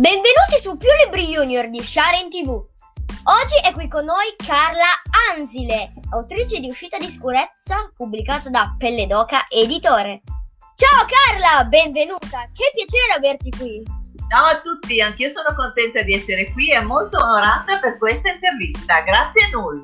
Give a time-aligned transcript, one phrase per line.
[0.00, 2.48] Benvenuti su Più Libri Junior di Sharen TV.
[2.48, 4.88] Oggi è qui con noi Carla
[5.30, 10.22] Ansile, autrice di Uscita di Sicurezza, pubblicata da Pelle d'Oca Editore.
[10.74, 13.82] Ciao Carla, benvenuta, che piacere averti qui.
[14.30, 19.02] Ciao a tutti, anch'io sono contenta di essere qui e molto onorata per questa intervista.
[19.02, 19.82] Grazie Null.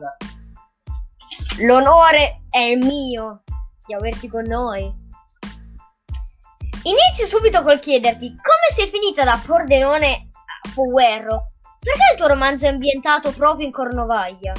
[1.59, 3.43] L'onore è mio
[3.85, 4.91] di averti con noi.
[6.87, 10.29] Inizio subito col chiederti come sei finita da Pordenone
[10.63, 11.55] a Foguerro?
[11.81, 14.53] Perché il tuo romanzo è ambientato proprio in Cornovaglia?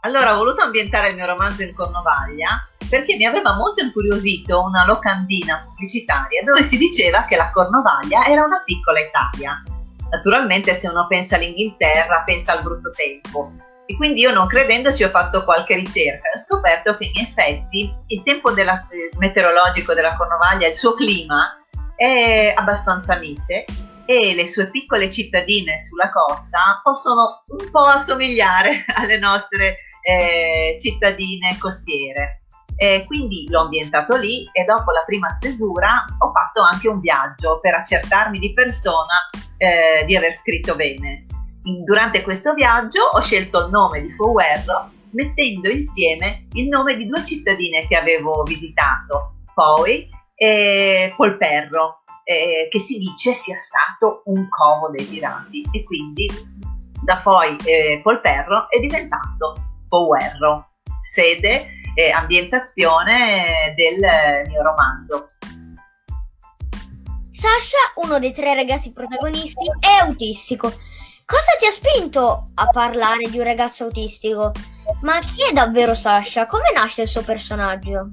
[0.00, 4.86] Allora, ho voluto ambientare il mio romanzo in Cornovaglia perché mi aveva molto incuriosito una
[4.86, 9.62] locandina pubblicitaria dove si diceva che la Cornovaglia era una piccola Italia.
[10.10, 13.52] Naturalmente se uno pensa all'Inghilterra pensa al brutto tempo,
[13.90, 17.92] e quindi io non credendoci ho fatto qualche ricerca e ho scoperto che in effetti
[18.06, 21.58] il tempo della, eh, meteorologico della Cornovaglia, il suo clima
[21.96, 23.64] è abbastanza mite
[24.04, 31.58] e le sue piccole cittadine sulla costa possono un po' assomigliare alle nostre eh, cittadine
[31.58, 32.42] costiere.
[32.76, 37.58] E quindi l'ho ambientato lì e dopo la prima stesura ho fatto anche un viaggio
[37.58, 41.26] per accertarmi di persona eh, di aver scritto bene.
[41.62, 47.24] Durante questo viaggio ho scelto il nome di Foguerro mettendo insieme il nome di due
[47.24, 54.88] cittadine che avevo visitato, Poi e Polperro, eh, che si dice sia stato un covo
[54.90, 56.26] dei pirati e quindi
[57.02, 59.54] da poi eh, Polperro è diventato
[59.88, 65.26] Foguerro, sede e ambientazione del mio romanzo.
[67.30, 70.72] Sasha, uno dei tre ragazzi protagonisti, è autistico
[71.30, 74.50] Cosa ti ha spinto a parlare di un ragazzo autistico?
[75.02, 76.46] Ma chi è davvero Sasha?
[76.46, 78.10] Come nasce il suo personaggio?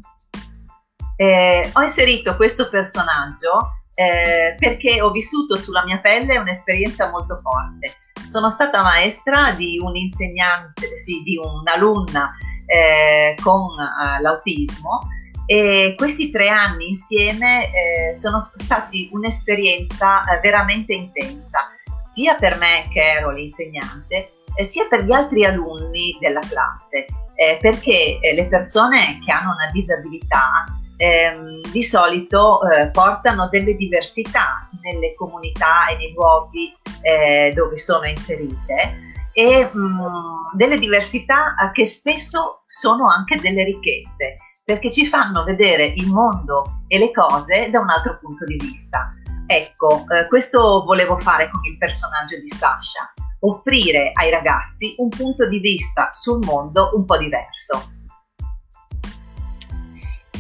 [1.16, 7.96] Eh, ho inserito questo personaggio eh, perché ho vissuto sulla mia pelle un'esperienza molto forte.
[8.28, 12.36] Sono stata maestra di un insegnante, sì, di un'alunna
[12.68, 15.00] eh, con uh, l'autismo
[15.48, 21.72] e questi tre anni insieme eh, sono stati un'esperienza eh, veramente intensa
[22.08, 27.58] sia per me che ero l'insegnante, eh, sia per gli altri alunni della classe, eh,
[27.60, 30.64] perché eh, le persone che hanno una disabilità
[30.96, 38.06] ehm, di solito eh, portano delle diversità nelle comunità e nei luoghi eh, dove sono
[38.06, 45.44] inserite e mh, mm, delle diversità che spesso sono anche delle ricchezze perché ci fanno
[45.44, 49.10] vedere il mondo e le cose da un altro punto di vista.
[49.50, 55.48] Ecco, eh, questo volevo fare con il personaggio di Sasha, offrire ai ragazzi un punto
[55.48, 57.92] di vista sul mondo un po' diverso.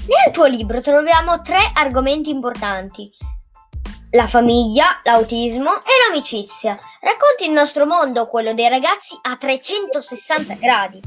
[0.07, 3.09] Nel tuo libro troviamo tre argomenti importanti.
[4.12, 6.78] La famiglia, l'autismo e l'amicizia.
[7.00, 11.00] Racconti il nostro mondo, quello dei ragazzi, a 360 gradi.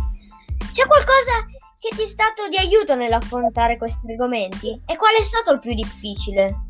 [0.72, 1.44] C'è qualcosa
[1.78, 4.82] che ti è stato di aiuto nell'affrontare questi argomenti?
[4.86, 6.69] E qual è stato il più difficile?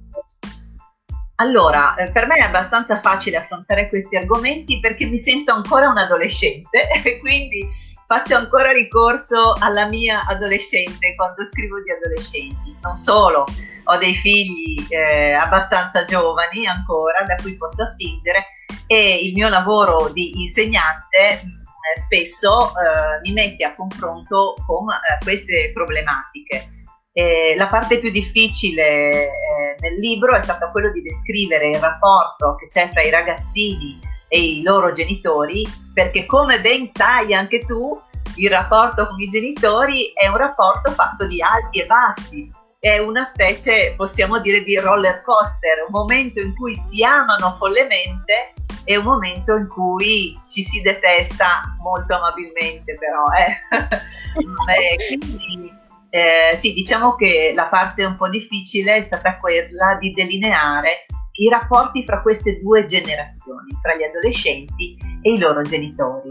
[1.40, 5.96] Allora, eh, per me è abbastanza facile affrontare questi argomenti perché mi sento ancora un
[5.96, 7.66] adolescente e quindi
[8.06, 12.76] faccio ancora ricorso alla mia adolescente quando scrivo di adolescenti.
[12.82, 13.46] Non solo,
[13.84, 18.48] ho dei figli eh, abbastanza giovani ancora da cui posso attingere
[18.86, 25.24] e il mio lavoro di insegnante mm, spesso eh, mi mette a confronto con eh,
[25.24, 26.68] queste problematiche.
[27.12, 29.30] Eh, la parte più difficile
[29.80, 33.98] nel libro è stata quello di descrivere il rapporto che c'è fra i ragazzini
[34.28, 38.00] e i loro genitori, perché come ben sai anche tu,
[38.36, 43.24] il rapporto con i genitori è un rapporto fatto di alti e bassi, è una
[43.24, 48.54] specie, possiamo dire, di roller coaster, un momento in cui si amano follemente
[48.84, 53.24] e un momento in cui ci si detesta molto amabilmente, però.
[53.36, 53.58] Eh.
[54.78, 55.79] eh quindi
[56.10, 61.48] eh, sì, diciamo che la parte un po' difficile è stata quella di delineare i
[61.48, 66.28] rapporti fra queste due generazioni, fra gli adolescenti e i loro genitori.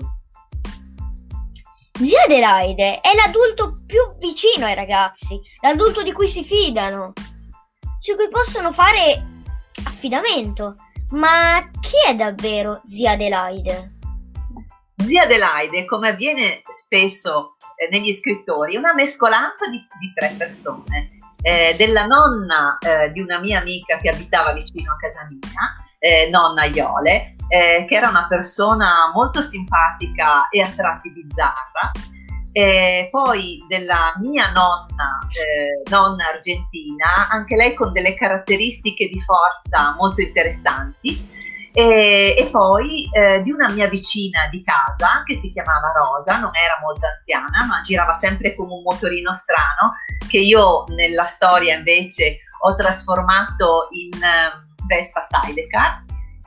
[2.02, 7.14] Zia Adelaide è l'adulto più vicino ai ragazzi, l'adulto di cui si fidano,
[7.98, 9.42] su cui possono fare
[9.86, 10.76] affidamento.
[11.12, 13.99] Ma chi è davvero zia Adelaide?
[15.06, 21.18] Zia Adelaide, come avviene spesso eh, negli scrittori, è una mescolanza di, di tre persone.
[21.42, 26.30] Eh, della nonna eh, di una mia amica che abitava vicino a casa mia, eh,
[26.30, 31.92] nonna Iole, eh, che era una persona molto simpatica e a tratti bizzarra,
[33.10, 40.20] poi della mia nonna, eh, nonna argentina, anche lei con delle caratteristiche di forza molto
[40.20, 41.26] interessanti,
[41.72, 46.56] E, e poi eh, di una mia vicina di casa che si chiamava Rosa, non
[46.56, 49.96] era molto anziana, ma girava sempre con un motorino strano
[50.28, 56.04] che io nella storia invece ho trasformato in uh, Vespa Sidecar.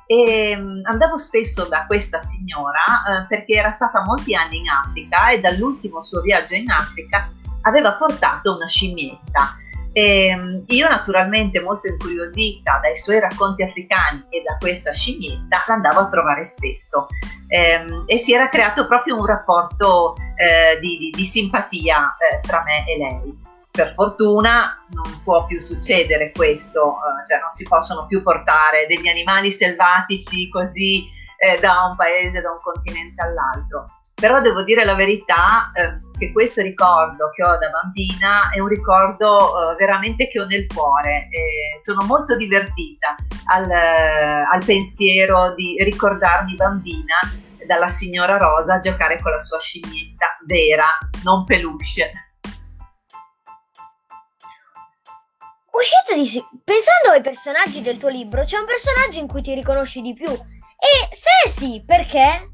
[0.06, 5.30] E um, andavo spesso da questa signora uh, perché era stata molti anni in Africa
[5.30, 7.28] e dall'ultimo suo viaggio in Africa
[7.62, 9.56] aveva portato una scimmietta
[9.92, 16.00] e ehm, io naturalmente molto incuriosita dai suoi racconti africani e da questa scimmietta l'andavo
[16.00, 17.06] a trovare spesso
[17.48, 22.40] e, ehm, e si era creato proprio un rapporto eh, di, di, di, simpatia eh,
[22.40, 23.50] tra me e lei.
[23.72, 29.08] Per fortuna non può più succedere questo, eh, cioè non si possono più portare degli
[29.08, 31.20] animali selvatici così
[31.60, 33.84] da un paese, da un continente all'altro
[34.22, 38.68] però devo dire la verità eh, che questo ricordo che ho da bambina è un
[38.68, 43.16] ricordo eh, veramente che ho nel cuore e sono molto divertita
[43.46, 47.16] al, eh, al pensiero di ricordarmi bambina
[47.66, 50.86] dalla signora Rosa a giocare con la sua scimmietta vera,
[51.24, 52.12] non peluche.
[55.72, 59.52] Uscito di sì, pensando ai personaggi del tuo libro, c'è un personaggio in cui ti
[59.52, 60.30] riconosci di più.
[60.30, 62.51] E se sì, perché?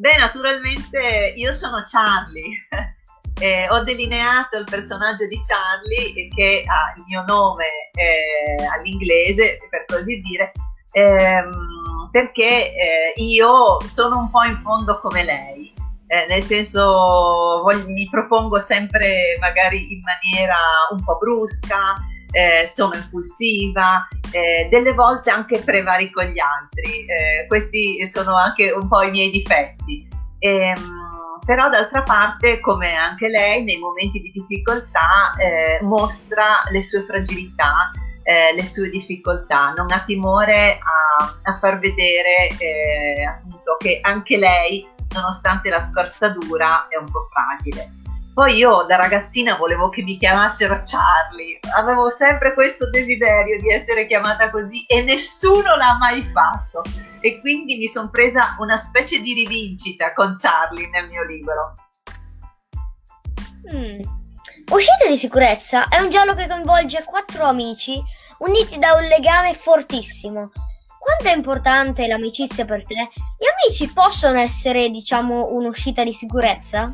[0.00, 2.66] Beh, naturalmente io sono Charlie.
[3.40, 7.64] Eh, ho delineato il personaggio di Charlie che ha il mio nome
[7.94, 10.52] eh, all'inglese, per così dire,
[10.92, 15.72] ehm, perché eh, io sono un po' in fondo come lei.
[16.06, 20.58] Eh, nel senso voglio, mi propongo sempre magari in maniera
[20.90, 21.94] un po' brusca,
[22.30, 28.88] eh, sono impulsiva, eh, delle volte anche prevarico gli altri, eh, questi sono anche un
[28.88, 30.08] po' i miei difetti.
[30.38, 30.98] Ehm,
[31.44, 37.90] però d'altra parte, come anche lei, nei momenti di difficoltà eh, mostra le sue fragilità,
[38.22, 44.36] eh, le sue difficoltà, non ha timore a, a far vedere eh, appunto che anche
[44.36, 48.09] lei, nonostante la scorzatura, è un po' fragile.
[48.40, 54.06] Poi io da ragazzina volevo che mi chiamassero Charlie, avevo sempre questo desiderio di essere
[54.06, 56.82] chiamata così e nessuno l'ha mai fatto.
[57.20, 61.74] E quindi mi sono presa una specie di rivincita con Charlie nel mio libro.
[63.74, 64.00] Mm.
[64.70, 68.02] Uscita di sicurezza è un giallo che coinvolge quattro amici
[68.38, 70.50] uniti da un legame fortissimo.
[70.98, 72.94] Quanto è importante l'amicizia per te?
[72.94, 76.90] Gli amici possono essere, diciamo, un'uscita di sicurezza?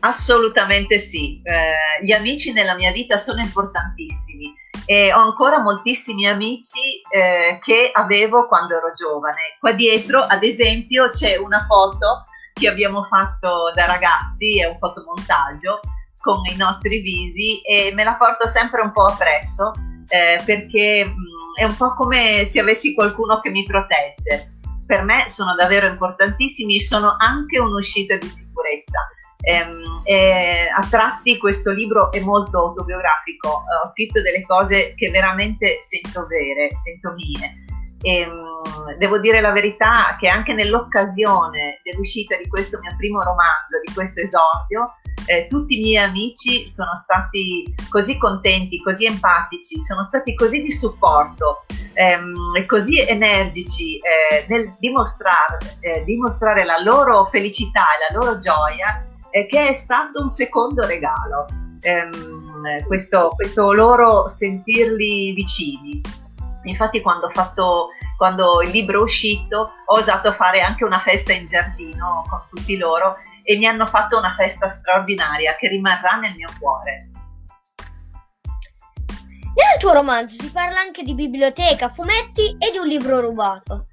[0.00, 4.54] Assolutamente sì, eh, gli amici nella mia vita sono importantissimi
[4.86, 9.56] e ho ancora moltissimi amici eh, che avevo quando ero giovane.
[9.58, 12.22] Qua dietro, ad esempio, c'è una foto
[12.54, 15.80] che abbiamo fatto da ragazzi, è un fotomontaggio
[16.20, 19.72] con i nostri visi e me la porto sempre un po' appresso
[20.08, 24.54] eh, perché mh, mm, è un po' come se avessi qualcuno che mi protegge.
[24.86, 29.06] Per me sono davvero importantissimi, sono anche un'uscita di sicurezza
[29.40, 36.26] e a tratti questo libro è molto autobiografico, ho scritto delle cose che veramente sento
[36.26, 37.64] vere, sento mie.
[38.02, 43.78] E, ehm, devo dire la verità che anche nell'occasione dell'uscita di questo mio primo romanzo,
[43.84, 50.02] di questo esordio, eh, tutti i miei amici sono stati così contenti, così empatici, sono
[50.02, 57.28] stati così di supporto ehm, e così energici eh, nel dimostrare, eh, dimostrare la loro
[57.30, 61.46] felicità e la loro gioia eh, che è stato un secondo regalo,
[61.80, 66.00] ehm, questo, questo, loro sentirli vicini.
[66.64, 71.46] Infatti quando, fatto, quando il libro è uscito ho osato fare anche una festa in
[71.46, 76.48] giardino con tutti loro e mi hanno fatto una festa straordinaria che rimarrà nel mio
[76.58, 77.08] cuore.
[79.60, 83.86] Nel tuo romanzo si parla anche di biblioteca, fumetti e di un libro rubato.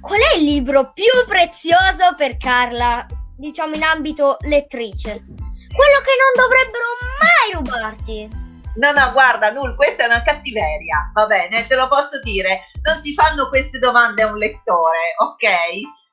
[0.00, 3.06] Qual è il libro più prezioso per Carla
[3.42, 5.24] diciamo in ambito lettrice.
[5.26, 6.86] Quello che non dovrebbero
[7.18, 8.30] mai rubarti.
[8.76, 12.62] No, no, guarda, Nul, questa è una cattiveria, va bene, te lo posso dire.
[12.82, 15.50] Non si fanno queste domande a un lettore, ok?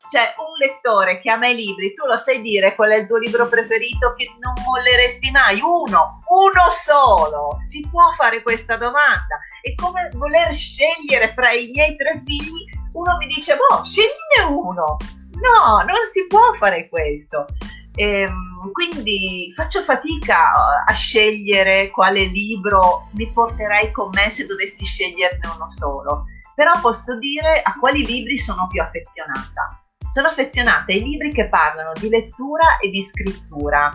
[0.09, 3.17] Cioè, un lettore che ama i libri, tu lo sai dire qual è il tuo
[3.17, 5.61] libro preferito che non molleresti mai?
[5.61, 7.57] Uno, uno solo.
[7.59, 9.37] Si può fare questa domanda.
[9.61, 12.65] È come voler scegliere fra i miei tre figli.
[12.93, 14.97] Uno mi dice, boh, scegliene uno.
[15.41, 17.45] No, non si può fare questo.
[17.95, 25.47] Ehm, quindi faccio fatica a scegliere quale libro mi porterei con me se dovessi sceglierne
[25.55, 26.25] uno solo.
[26.55, 29.81] Però posso dire a quali libri sono più affezionata.
[30.09, 33.89] Sono affezionata ai libri che parlano di lettura e di scrittura.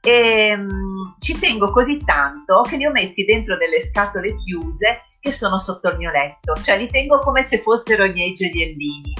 [0.00, 5.32] E, um, ci tengo così tanto che li ho messi dentro delle scatole chiuse che
[5.32, 9.14] sono sotto il mio letto, cioè li tengo come se fossero i miei gioiellini.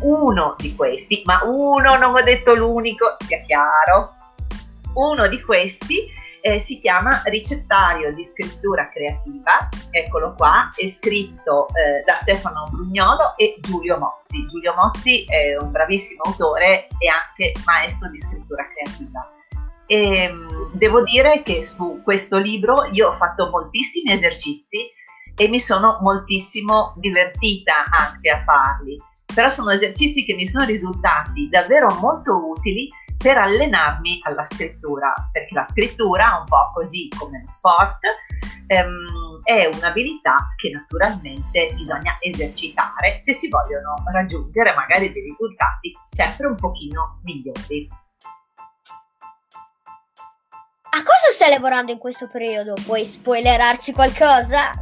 [0.00, 4.14] Uno di questi, ma uno, non ho detto l'unico, sia chiaro,
[4.94, 12.02] uno di questi eh, si chiama Ricettario di scrittura creativa, eccolo qua, è scritto eh,
[12.04, 14.46] da Stefano Brugnolo e Giulio Mozzi.
[14.46, 19.32] Giulio Mozzi è un bravissimo autore e anche maestro di scrittura creativa.
[19.86, 24.90] E, ehm, devo dire che su questo libro io ho fatto moltissimi esercizi
[25.34, 28.96] e mi sono moltissimo divertita anche a farli,
[29.38, 35.54] però sono esercizi che mi sono risultati davvero molto utili per allenarmi alla scrittura, perché
[35.54, 37.98] la scrittura, un po' così come lo sport,
[38.66, 46.48] ehm, è un'abilità che naturalmente bisogna esercitare se si vogliono raggiungere magari dei risultati sempre
[46.48, 47.88] un pochino migliori.
[50.90, 52.74] A cosa stai lavorando in questo periodo?
[52.84, 54.72] Puoi spoilerarci qualcosa?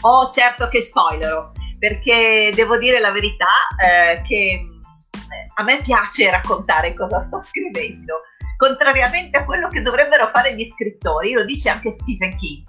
[0.00, 4.68] Oh, certo che spoilerò, perché devo dire la verità eh, che
[5.56, 8.20] a me piace raccontare cosa sto scrivendo,
[8.56, 12.64] contrariamente a quello che dovrebbero fare gli scrittori, lo dice anche Stephen King,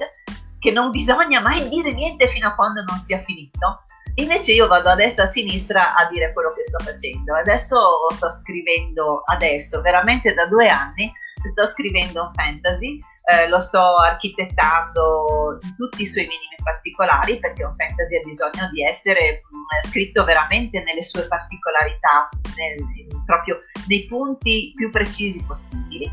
[0.58, 3.84] che non bisogna mai dire niente fino a quando non sia finito.
[4.16, 7.36] Invece io vado a destra e a sinistra a dire quello che sto facendo.
[7.36, 7.78] Adesso
[8.16, 15.60] sto scrivendo, adesso, veramente da due anni, sto scrivendo un fantasy, eh, lo sto architettando
[15.62, 19.90] in tutti i suoi minimi particolari perché un fantasy ha bisogno di essere mh, mm,
[19.90, 26.12] scritto veramente nelle sue particolarità, nel, proprio nei punti più precisi possibili.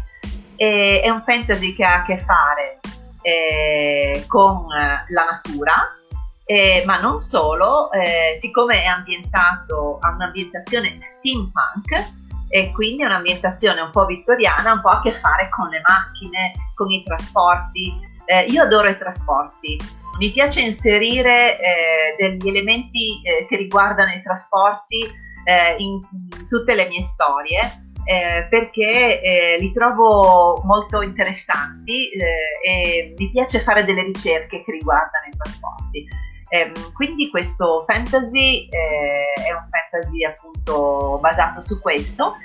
[0.56, 2.80] E, è un fantasy che ha a che fare
[3.22, 5.96] eh, con la natura,
[6.44, 12.18] eh, ma non solo, eh, siccome è ambientato a un'ambientazione steampunk,
[12.52, 16.52] e quindi è un'ambientazione un po' vittoriana, un po' a che fare con le macchine,
[16.74, 18.08] con i trasporti.
[18.30, 19.76] Eh, io adoro i trasporti,
[20.20, 25.00] mi piace inserire eh, degli elementi eh, che riguardano i trasporti
[25.42, 27.88] eh, in, in, tutte le mie storie.
[28.04, 35.26] Eh, perché eh, li trovo molto interessanti e mi piace fare delle ricerche che riguardano
[35.30, 36.06] i trasporti.
[36.48, 42.36] Ehm, quindi questo fantasy è un fantasy appunto basato su questo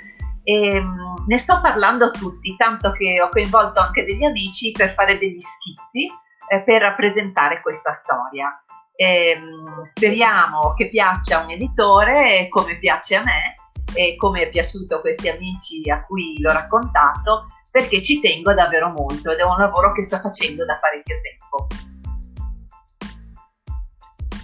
[0.46, 4.94] e ehm, ne sto parlando a tutti, tanto che ho coinvolto anche degli amici per
[4.94, 6.08] fare degli schizzi
[6.48, 8.56] eh, per rappresentare questa storia.
[8.94, 13.54] E, ehm, speriamo che piaccia a un editore come piace a me
[13.92, 18.90] e come è piaciuto a questi amici a cui l'ho raccontato perché ci tengo davvero
[18.90, 21.66] molto ed è un lavoro che sto facendo da parecchio tempo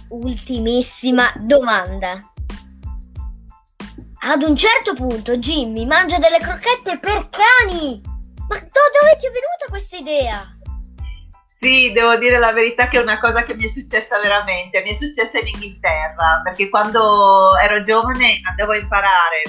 [0.09, 2.32] ultimissima domanda.
[4.25, 8.01] Ad un certo punto Jimmy mangia delle crocchette per cani.
[8.47, 10.57] Ma dove ti è venuta questa idea?
[11.43, 14.81] Sì, devo dire la verità che è una cosa che mi è successa veramente.
[14.81, 19.41] Mi è successa in Inghilterra perché quando ero giovane andavo a imparare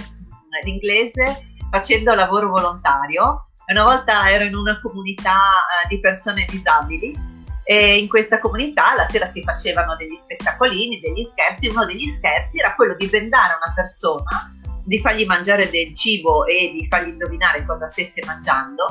[0.65, 3.51] l'inglese facendo lavoro volontario.
[3.69, 5.39] Una volta ero in una comunità
[5.85, 7.17] eh, di persone disabili
[7.63, 11.69] e in questa comunità la sera si facevano degli spettacolini, degli scherzi.
[11.69, 14.53] Uno degli scherzi era quello di bendare una persona,
[14.85, 18.85] di fargli mangiare del cibo e di fargli indovinare cosa stesse mangiando.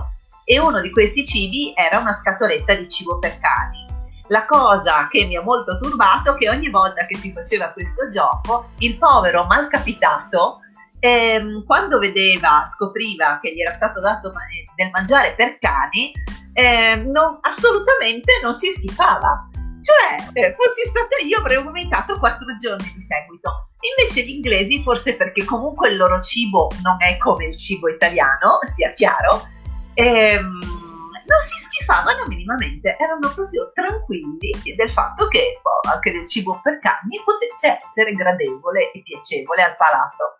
[0.45, 3.85] E uno di questi cibi era una scatoletta di cibo per cani.
[4.27, 8.09] La cosa che mi ha molto turbato è che ogni volta che si faceva questo
[8.09, 10.59] gioco, il povero malcapitato
[10.99, 14.31] ehm, quando vedeva, scopriva che gli era stato dato
[14.75, 16.11] del mangiare per cani,
[16.53, 19.49] eh, non, assolutamente non si schifava.
[19.83, 23.71] Cioè, eh, fossi stata io avrei vomitato quattro giorni di seguito.
[23.97, 28.59] Invece gli inglesi, forse perché comunque il loro cibo non è come il cibo italiano,
[28.63, 29.45] sia chiaro,
[29.93, 30.83] ehm,
[31.25, 36.79] non si schifavano minimamente, erano proprio tranquilli del fatto che oh, anche del cibo per
[36.79, 40.39] cani potesse essere gradevole e piacevole al palato.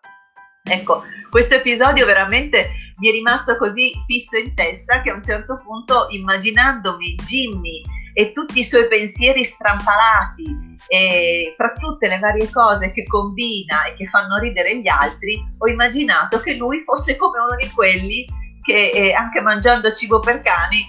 [0.66, 5.60] Ecco, questo episodio veramente mi è rimasto così fisso in testa che a un certo
[5.62, 7.82] punto, immaginandomi Jimmy
[8.14, 13.94] e tutti i suoi pensieri strampalati e fra tutte le varie cose che combina e
[13.94, 18.24] che fanno ridere gli altri, ho immaginato che lui fosse come uno di quelli
[18.62, 20.86] che eh, anche mangiando cibo per cani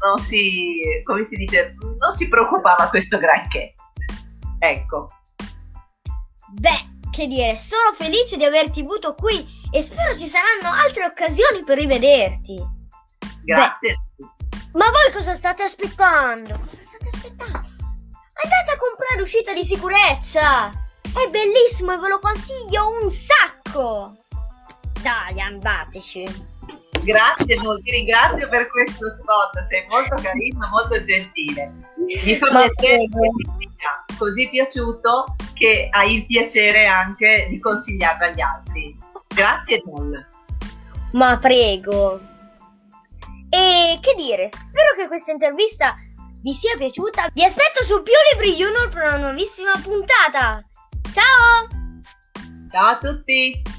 [0.00, 3.74] non si, come si dice, non si preoccupava questo granché.
[4.60, 5.08] Ecco.
[6.52, 11.64] Beh, che dire, sono felice di averti avuto qui e spero ci saranno altre occasioni
[11.64, 12.56] per rivederti.
[13.42, 13.94] Grazie.
[13.94, 14.07] Beh,
[14.72, 16.58] ma voi cosa state aspettando?
[16.58, 17.68] Cosa state aspettando?
[18.40, 20.70] Andate a comprare uscita di sicurezza!
[21.02, 24.16] È bellissimo e ve lo consiglio un sacco!
[25.02, 26.56] Dai, andateci!
[27.02, 31.72] Grazie, ti ringrazio per questo spot, sei molto carino, molto gentile.
[31.96, 34.04] Mi fa piacere che ti sia.
[34.18, 38.96] così piaciuto che hai il piacere anche di consigliarlo agli altri.
[39.34, 40.26] Grazie Paul.
[41.12, 42.20] Ma prego.
[43.50, 45.96] E che dire, spero che questa intervista
[46.42, 47.28] vi sia piaciuta.
[47.32, 50.62] Vi aspetto su Più Libri Junior per una nuovissima puntata.
[51.12, 51.66] Ciao!
[52.70, 53.77] Ciao a tutti!